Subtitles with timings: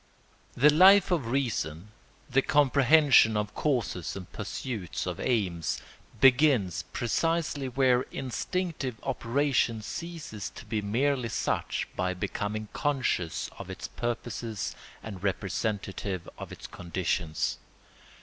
[0.63, 1.89] ]The Life of Reason,
[2.27, 5.79] the comprehension of causes and pursuit of aims,
[6.19, 13.89] begins precisely where instinctive operation ceases to be merely such by becoming conscious of its
[13.89, 17.59] purposes and representative of its conditions.